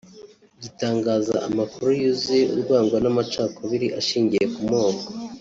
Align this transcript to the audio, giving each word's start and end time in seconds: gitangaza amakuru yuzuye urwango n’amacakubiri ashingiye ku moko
gitangaza 0.63 1.35
amakuru 1.47 1.87
yuzuye 2.01 2.43
urwango 2.53 2.95
n’amacakubiri 3.03 3.87
ashingiye 3.99 4.45
ku 4.53 4.61
moko 4.69 5.07